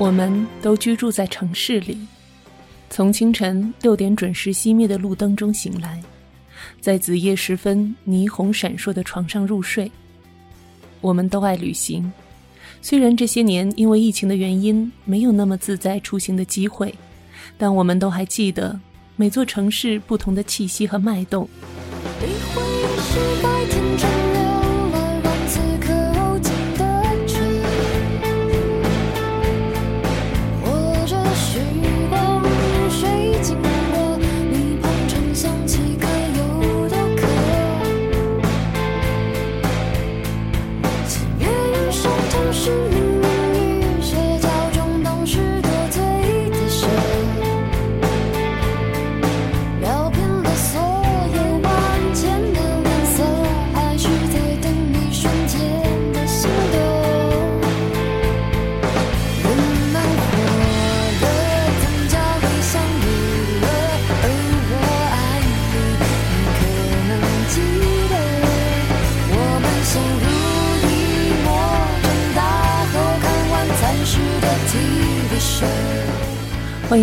[0.00, 1.98] 我们都居住在城市里，
[2.88, 6.02] 从清晨六点准时熄灭的路灯中醒来，
[6.80, 9.92] 在子夜时分霓虹闪烁的床上入睡。
[11.02, 12.10] 我们都爱旅行，
[12.80, 16.94] 虽然这些年因为疫情的原因没有那么自在出行的机会，
[17.58, 18.80] 但我们都还记得
[19.16, 21.46] 每座城市不同的气息和脉动。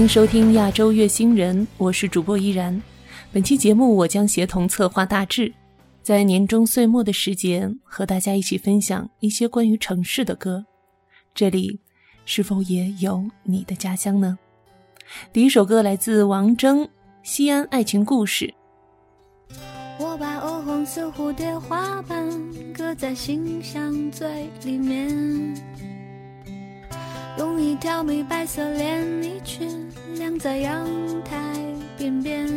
[0.07, 2.81] 收听亚洲月星人，我是主播依然。
[3.31, 5.53] 本期节目我将协同策划大致，
[6.01, 10.65] 在年终岁末的时节，和大家一起分享一些关于城市的歌。
[11.35, 11.81] 这里
[12.25, 14.39] 是否也有你的家乡呢？
[15.33, 16.83] 第一首歌来自王铮，
[17.21, 18.53] 《西安爱情故事》。
[19.99, 22.29] 我把鹅黄色蝴蝶花瓣
[22.73, 25.53] 搁在心香最里面。
[27.37, 30.87] 用一条米白色连衣裙晾在阳
[31.23, 31.35] 台
[31.97, 32.47] 边边，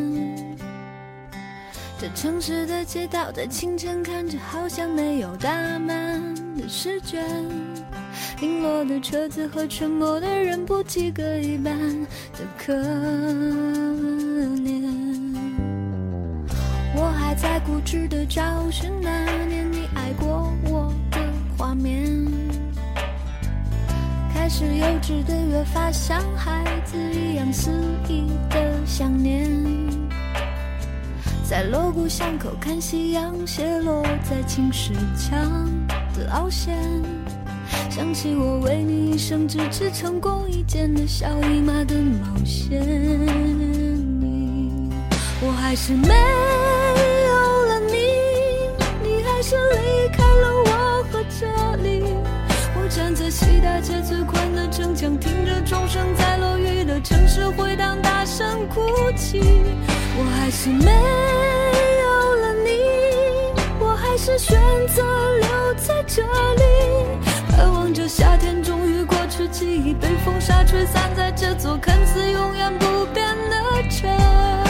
[1.98, 6.22] 这城市的街道在清晨看着好像没有打满
[6.56, 7.22] 的试卷，
[8.40, 11.76] 零落的车子和沉默的人不及格一般
[12.32, 12.72] 的可
[14.56, 14.80] 怜。
[16.96, 21.18] 我还在固执的找寻那年你爱过我的
[21.56, 22.39] 画面。
[24.52, 27.70] 是幼稚的越发像孩子一样肆
[28.08, 29.48] 意的想念，
[31.48, 35.70] 在锣鼓巷口看夕阳斜落在青石墙
[36.12, 36.76] 的凹陷，
[37.88, 42.82] 想起我为你一生只织成功一件的小姨妈的冒险，
[45.40, 46.08] 我还是没
[47.28, 47.94] 有了你，
[49.00, 51.46] 你还是离开了我和这
[51.84, 52.19] 里。
[53.00, 58.82] 站在西大街最宽的城墙，听着钟声在落雨的城市回荡，大声哭
[59.16, 59.40] 泣。
[60.18, 60.92] 我还是没
[62.02, 62.70] 有了你，
[63.80, 65.02] 我还是选择
[65.38, 66.62] 留在这里，
[67.56, 73.56] 盼望着夏天终于过去，记忆被风沙吹散在这座看似永远不变的
[73.88, 74.69] 城。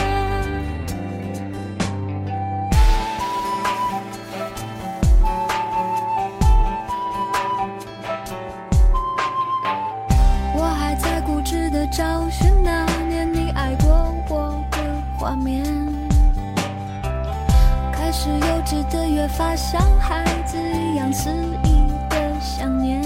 [12.31, 14.79] 是那年你爱过我的
[15.19, 15.65] 画面，
[17.93, 21.29] 开始幼稚的越发像孩子一样肆
[21.65, 23.03] 意的想念，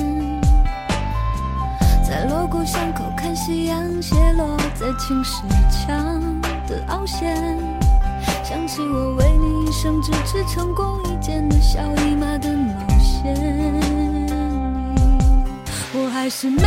[2.07, 6.21] 在锣鼓巷口看夕阳斜落在青石墙
[6.67, 7.35] 的凹陷，
[8.43, 13.35] 想起我为你一生只织成功一件的小姨妈的冒险，
[15.95, 16.62] 我还是没，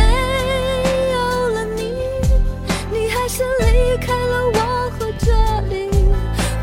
[3.38, 5.30] 你还是离开了我和这
[5.68, 5.88] 里，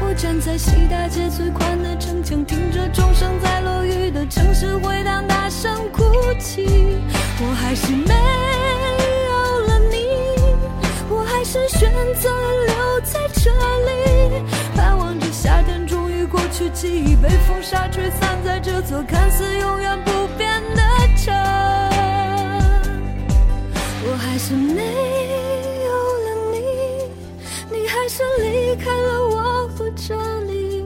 [0.02, 2.44] 我站在西大街最宽的城墙。
[2.44, 6.04] 听着钟声在落雨的城市回荡，大声哭
[6.38, 6.98] 泣。
[7.40, 8.14] 我还是没
[9.26, 10.10] 有了你，
[11.10, 12.30] 我还是选择
[12.66, 13.52] 留在这
[13.86, 14.44] 里，
[14.76, 20.82] 盼望着夏天终于过去，记忆被风沙吹散在这座看似永远不变的
[21.16, 21.34] 城。
[24.08, 24.84] 我还是没，
[28.06, 30.86] 还是离开了我和这里。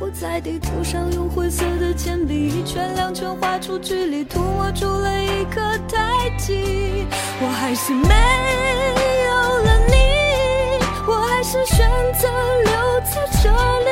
[0.00, 7.06] 我在地图上用灰色的铅笔一圈两圈画出距离，涂抹出了一颗太极。
[7.42, 8.08] 我还是没
[9.26, 9.32] 有
[9.62, 9.94] 了你，
[11.06, 11.86] 我还是选
[12.18, 12.28] 择
[12.64, 12.72] 留
[13.12, 13.90] 在这里。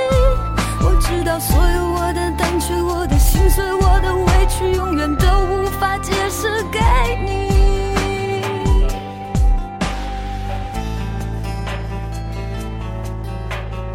[0.82, 6.80] 我知道所有我的胆怯，我的心碎，我的委屈，永远都无法解释给
[7.26, 7.51] 你。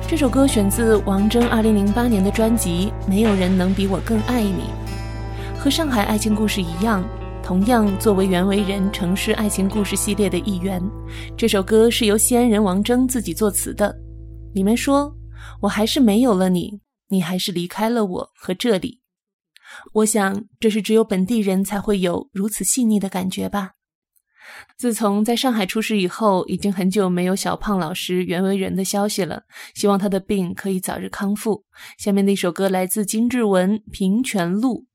[0.10, 4.64] 这首歌选自王铮2008年的专辑《没有人能比我更爱你》。
[5.60, 7.04] 和上海爱情故事一样，
[7.44, 10.82] 同样作为袁惟仁城市爱情故事系列的一员，
[11.36, 13.94] 这首歌是由西安人王铮自己作词的。
[14.54, 15.14] 里面说
[15.60, 19.02] ：“我还是没有了你，你还是离开了我和这里。”
[19.92, 23.72] 我想，这是只有本地人才会有如此细腻的感觉吧。
[24.78, 29.44] 自从在上海出事以后，已经很久没有小胖老师袁惟仁的消息了。
[29.74, 31.64] 希望他的病可以早日康复。
[31.98, 34.86] 下面的一首歌来自金志文《平泉路》。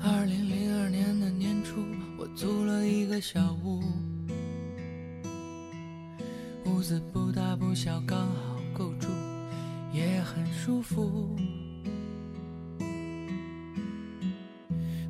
[0.00, 1.82] 二零零二年的年初，
[2.18, 3.82] 我租了一个小屋，
[6.66, 8.53] 屋子不大不小，刚好。
[9.94, 11.36] 也很舒服。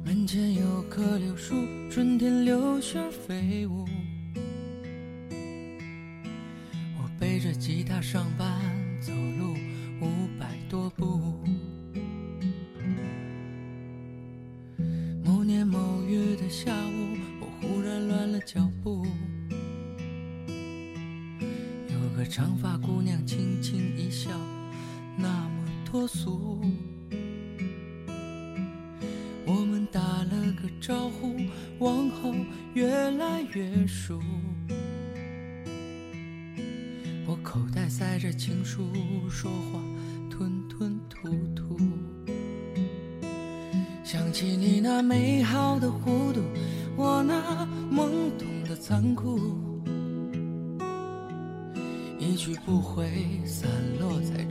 [0.05, 1.55] 门前有棵柳树，
[1.91, 3.89] 春天柳絮飞舞。
[6.99, 8.47] 我背着吉他上班，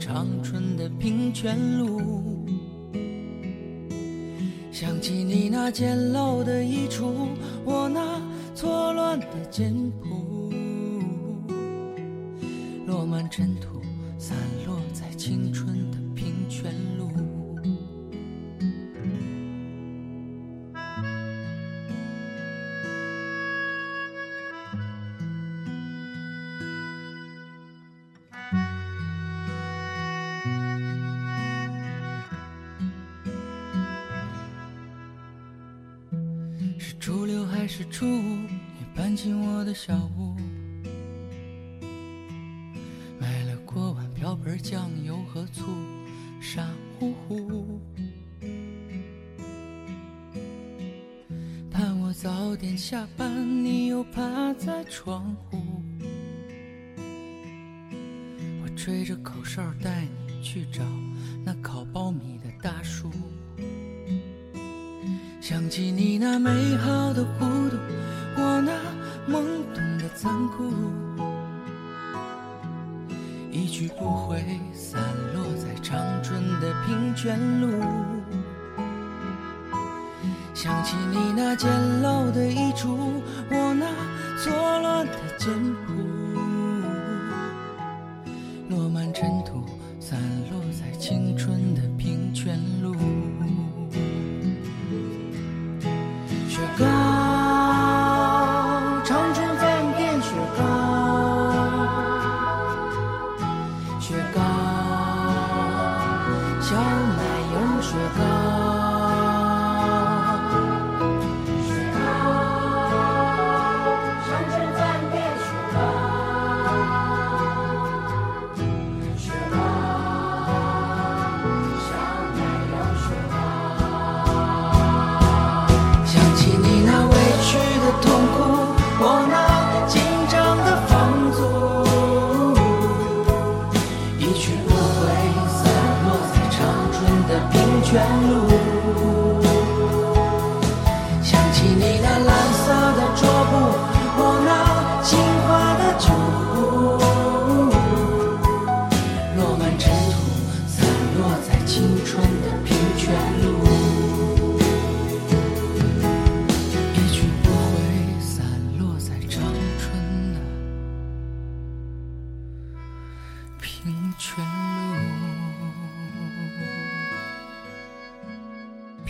[0.06, 2.44] 长春的平泉路。
[4.70, 7.10] 想起你那简陋的衣橱，
[7.64, 8.20] 我那
[8.54, 9.72] 错乱的简
[10.02, 10.52] 谱，
[12.86, 13.73] 落满尘土，
[52.22, 53.28] 早点下班，
[53.64, 55.60] 你又趴在窗户。
[58.62, 60.80] 我吹着口哨带你去找
[61.44, 63.10] 那烤苞米的大叔。
[65.40, 67.76] 想起你那美好的糊涂，
[68.36, 68.72] 我那
[69.28, 69.42] 懵
[69.74, 70.72] 懂的残酷，
[73.50, 74.40] 一去不回，
[74.72, 75.02] 散
[75.34, 78.23] 落在长春的平泉路。
[80.64, 81.70] 想起你那简
[82.02, 82.96] 陋的衣橱，
[83.50, 83.84] 我那
[84.42, 84.50] 错
[84.80, 85.52] 乱的肩
[85.84, 85.93] 部，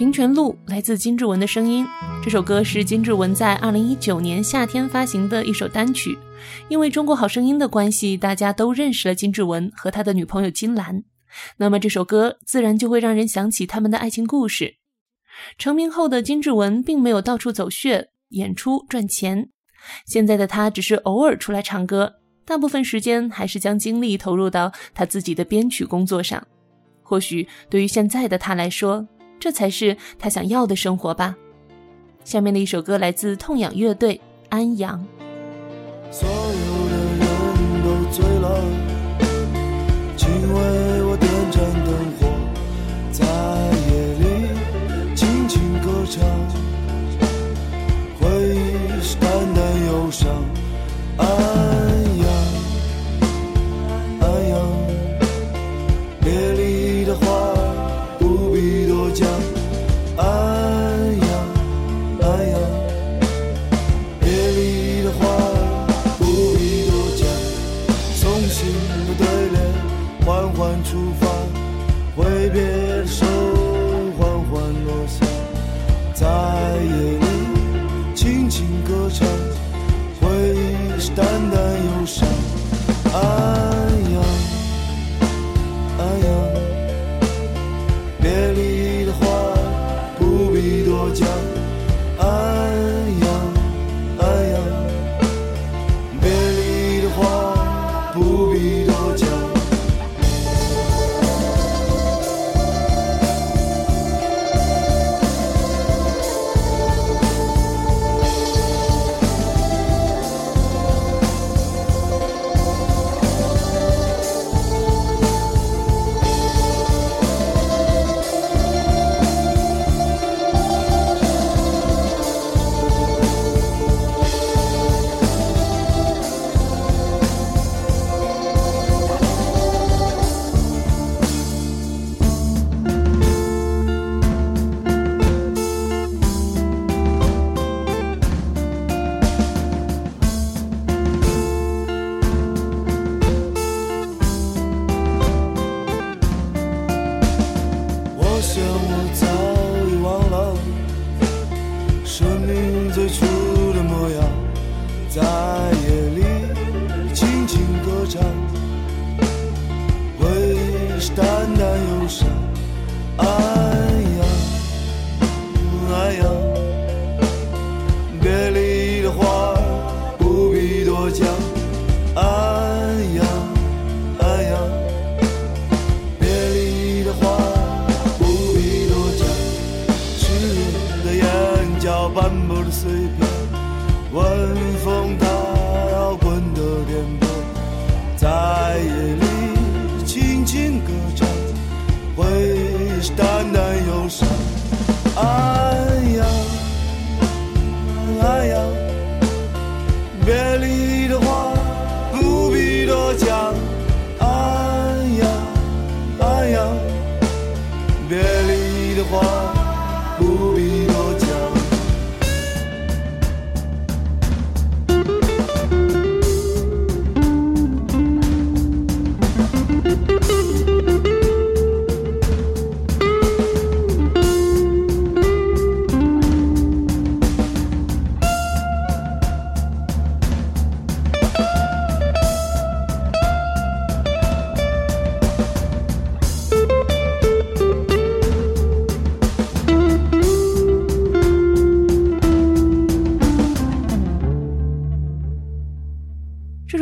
[0.04, 1.82] 平泉路来自金志文的声音。
[2.22, 6.18] 这首歌是金志文在二零一九年夏天发行的一首单曲。
[6.68, 11.02] 因为中国好声音的关系，大家都认识了金志文和他的女朋友金兰。
[11.56, 14.74] 那么这首歌自然就会让人想起他们的爱情故事。
[15.56, 19.48] 成名后的金志文并没有到处走穴演出赚钱，
[20.06, 26.46] 现在的他只是偶尔出来唱歌，大部分时间还是将精力投入到他自己的编曲工作上。
[27.06, 29.06] 或许对于现在的他来说，
[29.38, 31.36] 这才是他想要的生活吧。
[32.24, 34.14] 下面的一首歌来自痛仰乐队
[34.48, 34.98] 《安阳》。
[36.10, 38.60] 所有的人都醉了，
[40.16, 40.93] 请为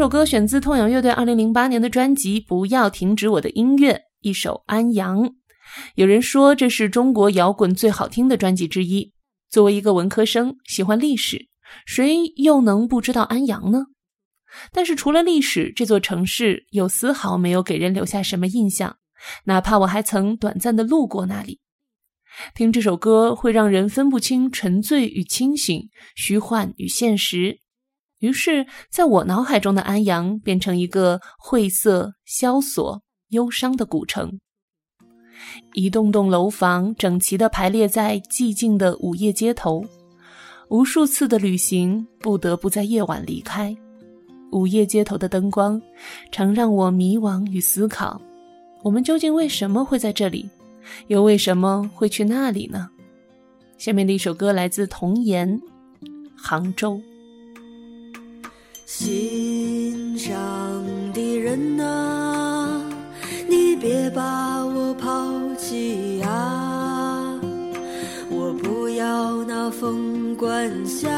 [0.02, 5.20] 首歌选自痛仰乐队2008年的专辑《不要停止我的音乐》，一首《安阳》。
[5.94, 9.12] 有人说这是中国摇滚最好听的专辑之一。
[9.48, 11.46] 作为一个文科生，喜欢历史，
[11.86, 13.84] 谁又能不知道安阳呢？
[14.72, 18.96] 但是除了历史，这座城市又丝毫没有给人留下什么印象，
[19.44, 21.60] 哪怕我还曾短暂的路过那里。
[22.56, 27.60] 听这首歌会让人分不清沉醉与清醒，虚幻与现实。
[28.22, 34.38] 于是，在我脑海中的安阳变成一个晦涩、萧索、忧伤的古城。
[35.74, 39.84] 一栋栋楼房整齐地排列在寂静的午夜街头，
[40.68, 43.76] 无数次的旅行不得不在夜晚离开。
[44.52, 45.82] 午夜街头的灯光
[46.30, 48.22] 常让我迷惘与思考：
[48.84, 50.48] 我们究竟为什么会在这里？
[51.08, 52.88] 又为什么会去那里呢？
[53.78, 55.58] 下面的一首歌来自童颜，
[56.36, 56.94] 《杭州》。
[58.94, 60.30] 心上
[61.14, 62.78] 的人啊，
[63.48, 67.40] 你别把我抛弃啊！
[68.28, 71.08] 我不要那凤冠霞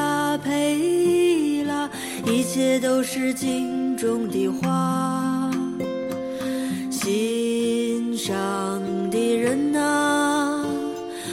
[0.45, 1.91] 帔啦，
[2.25, 5.51] 一切都是镜中的花。
[6.93, 10.65] 心上的人啊，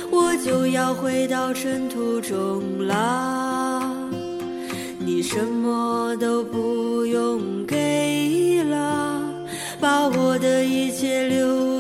[0.10, 3.71] 我就要回到尘土中啦。
[5.04, 9.22] 你什么都不用给了，
[9.80, 11.71] 把我的一切留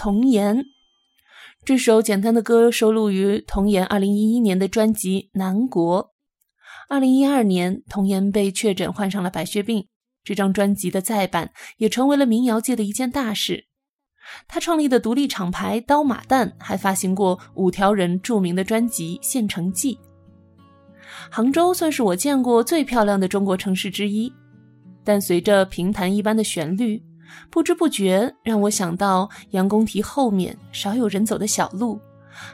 [0.00, 0.64] 童颜。
[1.62, 6.10] 这首简单的歌收录于童颜2011年的专辑《南国》。
[6.98, 9.88] 2012年，童颜被确诊患上了白血病，
[10.24, 13.66] 这张专辑的再版也成为了民谣界的一件大事。
[14.48, 19.96] 他创立的独立厂牌刀马旦还发行过五条人著名的专辑《县城记》。
[21.30, 24.32] 杭州算是我见过最漂亮的中国城市之一，
[25.04, 27.02] 但随着平潭一般的旋律，
[27.50, 32.00] 不知不觉让我想到杨公堤后面少有人走的小路，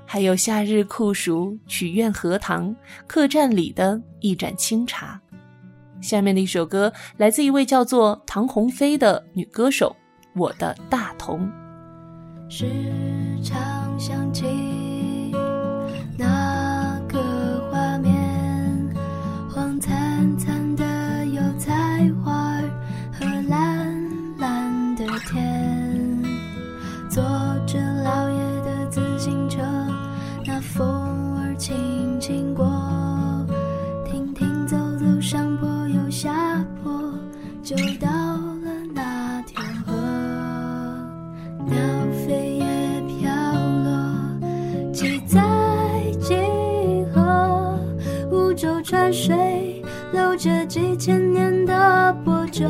[0.04, 2.74] 还有夏日酷暑曲苑荷塘
[3.06, 5.20] 客栈里的一盏清茶。
[6.00, 9.94] 下面的一首歌来自一位叫做唐鸿飞的女歌手，
[10.34, 11.50] 我的大同。
[12.48, 12.66] 时
[13.42, 14.44] 常想起
[16.16, 16.55] 那
[48.88, 52.64] 川水流着几千年的波折，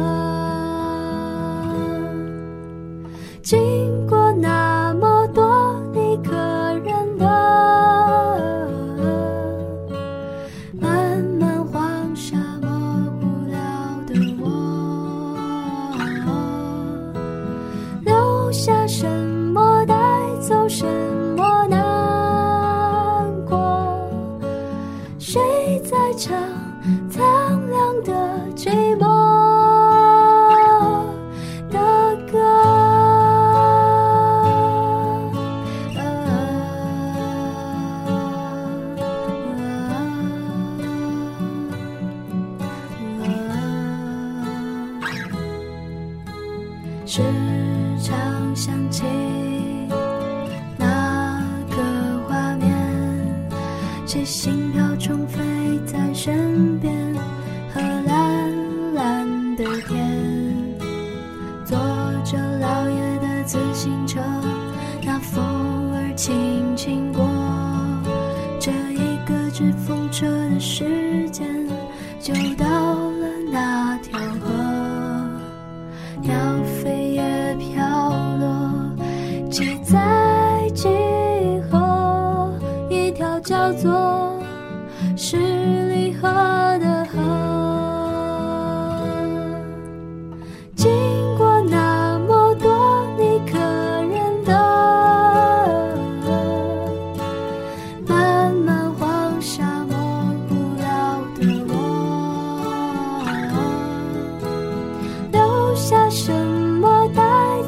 [54.09, 55.41] 这心跳重飞
[55.85, 56.96] 在身边，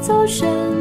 [0.09, 0.78] 走什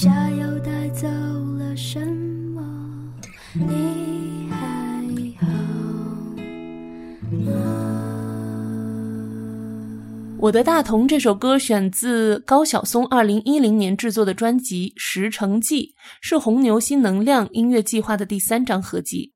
[0.00, 1.06] 下又带走
[1.58, 2.00] 了什
[2.54, 2.62] 么？
[3.52, 4.56] 你还
[5.38, 5.46] 好？
[10.38, 15.82] 我的大同这首歌选自高晓松二零一零年制作的专辑《十城记》，
[16.22, 19.34] 是红牛新能量音乐计划的第三张合集。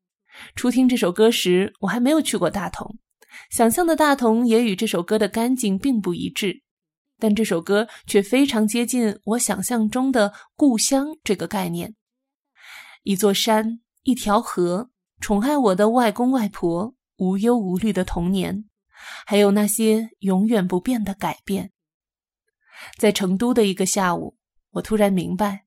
[0.56, 2.96] 初听这首歌时，我还没有去过大同，
[3.50, 6.62] 想象的大同也与这首歌的干净并不一致，
[7.18, 11.94] 但这首歌却非常接近我想象中的故乡这个概念。
[13.02, 18.64] 一座山，一条河，宠爱我的外公外婆，无忧无虑的童年。
[19.26, 21.72] 还有那些永远不变的改变。
[22.96, 24.38] 在成都的一个下午，
[24.70, 25.66] 我突然明白，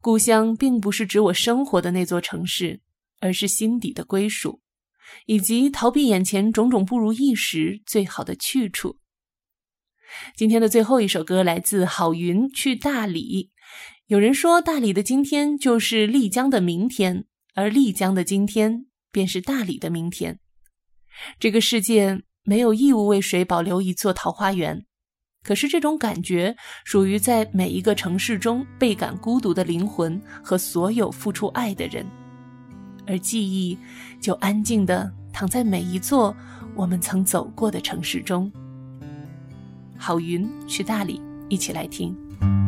[0.00, 2.80] 故乡并不是指我生活的那座城市，
[3.20, 4.60] 而是心底的归属，
[5.26, 8.98] 以及逃避眼前种种不如意时最好的去处。
[10.36, 13.50] 今天的最后一首歌来自郝云，去大理。
[14.06, 20.40] 有人说，大理的今天就是丽江的明天，而丽江的今天便是大理的明天。
[21.38, 22.22] 这个世界。
[22.48, 24.86] 没有义务为谁保留一座桃花源，
[25.42, 32.06] 可是这种感觉属于在每一个城市中倍感孤独的灵魂和所有付出爱的人，
[33.04, 33.76] 而记忆
[34.20, 36.32] 就安静地躺在每一座
[36.76, 38.48] 我们曾走过的城市中。
[39.98, 42.14] 郝云去大理，一起来听。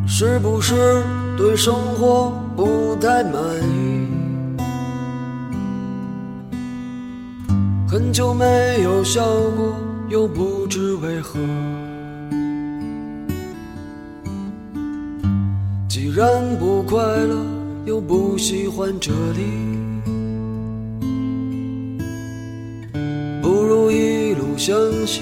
[0.07, 1.03] 是不是
[1.37, 4.07] 对生活不太满意？
[7.87, 9.23] 很久没有笑
[9.57, 9.75] 过，
[10.09, 11.39] 又不知为何。
[15.87, 17.45] 既然不快乐，
[17.85, 19.41] 又不喜欢这里，
[23.41, 25.21] 不如一路向西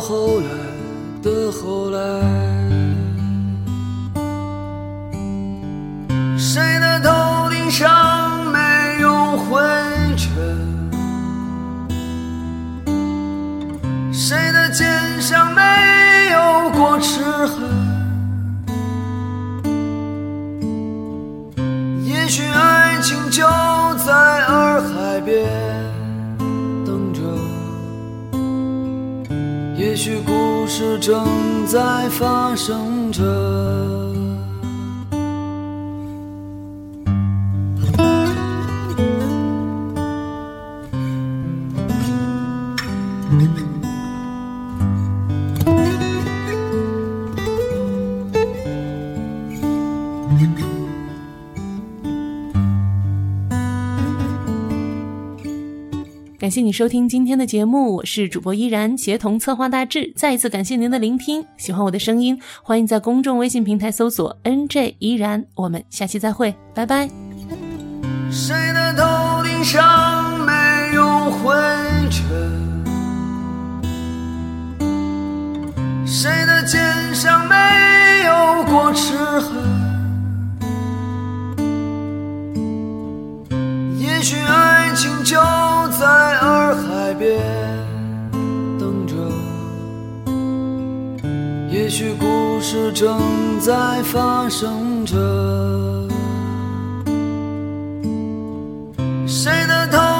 [0.00, 0.48] 后来
[1.22, 1.98] 的后来，
[6.38, 8.58] 谁的头顶上没
[9.02, 9.60] 有灰
[10.16, 10.90] 尘？
[14.10, 15.60] 谁的肩上没
[16.32, 17.79] 有过齿痕？
[30.80, 33.99] 事正在发生着。
[56.40, 60.10] 感谢你收听今天的节目，我是主播依然，协同策划大致。
[60.16, 65.44] 再一次感谢您的聆听，喜欢我的声音，欢迎在公众微信平台搜索 “nj 依然”。
[65.54, 67.10] 我们下期再会，拜拜。
[68.30, 71.52] 谁的头顶上没有灰
[72.08, 72.24] 尘？
[76.06, 76.80] 谁的肩
[77.14, 77.54] 上没
[78.24, 79.60] 有过齿痕？
[83.98, 85.38] 也许爱情就
[92.00, 96.08] 许故事正在发生着。
[99.26, 100.19] 谁的头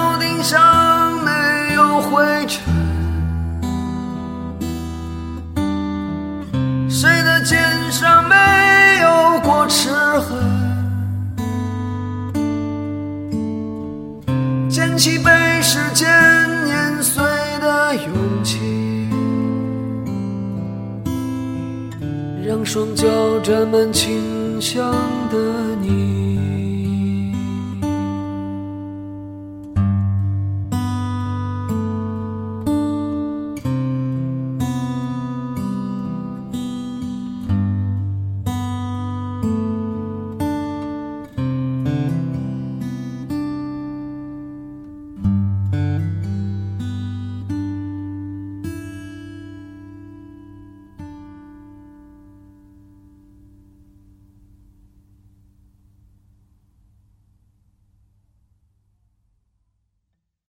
[22.73, 23.05] 双脚
[23.41, 24.93] 沾满清香
[25.29, 25.37] 的
[25.81, 26.20] 你。